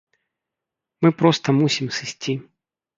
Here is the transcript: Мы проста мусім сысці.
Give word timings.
Мы 1.05 1.13
проста 1.21 1.47
мусім 1.61 1.87
сысці. 2.03 2.33